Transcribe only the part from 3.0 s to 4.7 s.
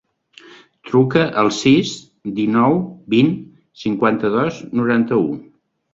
vint, cinquanta-dos,